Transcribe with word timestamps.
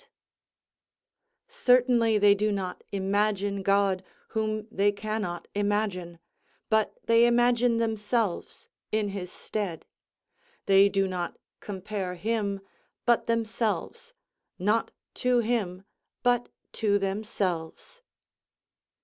_"Certainly 1.47 2.17
they 2.17 2.33
do 2.33 2.51
not 2.51 2.83
imagine 2.91 3.61
God, 3.61 4.03
whom 4.29 4.67
they 4.71 4.91
cannot 4.91 5.47
imagine; 5.53 6.17
but 6.69 6.97
they 7.05 7.27
imagine 7.27 7.77
themselves 7.77 8.67
in 8.91 9.09
his 9.09 9.31
stead; 9.31 9.85
they 10.65 10.89
do 10.89 11.07
not 11.07 11.37
compare 11.59 12.15
him, 12.15 12.61
but 13.05 13.27
themselves, 13.27 14.11
not 14.57 14.91
to 15.13 15.37
him, 15.37 15.83
but 16.23 16.49
to 16.73 16.97
themselves." 16.97 18.01